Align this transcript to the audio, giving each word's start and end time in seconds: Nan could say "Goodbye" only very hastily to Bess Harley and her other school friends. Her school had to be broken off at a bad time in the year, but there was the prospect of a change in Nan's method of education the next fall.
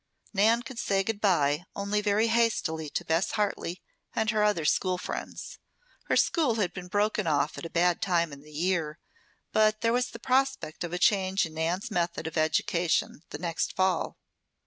Nan 0.33 0.63
could 0.63 0.79
say 0.79 1.03
"Goodbye" 1.03 1.65
only 1.75 2.01
very 2.01 2.29
hastily 2.29 2.89
to 2.89 3.05
Bess 3.05 3.33
Harley 3.33 3.83
and 4.15 4.31
her 4.31 4.43
other 4.43 4.65
school 4.65 4.97
friends. 4.97 5.59
Her 6.05 6.17
school 6.17 6.55
had 6.55 6.73
to 6.73 6.81
be 6.81 6.87
broken 6.87 7.27
off 7.27 7.55
at 7.59 7.67
a 7.67 7.69
bad 7.69 8.01
time 8.01 8.33
in 8.33 8.41
the 8.41 8.49
year, 8.51 8.97
but 9.51 9.81
there 9.81 9.93
was 9.93 10.09
the 10.09 10.17
prospect 10.17 10.83
of 10.83 10.91
a 10.91 10.97
change 10.97 11.45
in 11.45 11.53
Nan's 11.53 11.91
method 11.91 12.25
of 12.25 12.35
education 12.35 13.21
the 13.29 13.37
next 13.37 13.75
fall. 13.75 14.17